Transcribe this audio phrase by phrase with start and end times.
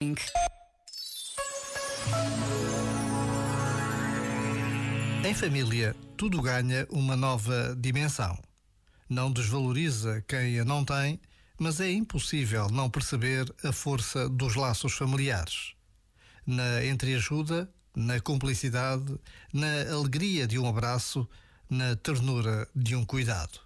[0.00, 0.14] Em
[5.34, 8.38] família, tudo ganha uma nova dimensão.
[9.08, 11.20] Não desvaloriza quem a não tem,
[11.58, 15.74] mas é impossível não perceber a força dos laços familiares.
[16.46, 19.18] Na entreajuda, na cumplicidade,
[19.52, 21.28] na alegria de um abraço,
[21.68, 23.58] na ternura de um cuidado.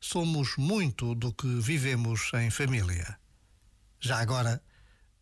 [0.00, 3.18] Somos muito do que vivemos em família.
[3.98, 4.62] Já agora,